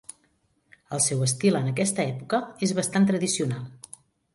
[0.97, 3.75] El seu estil en aquesta època és bastant tradicional.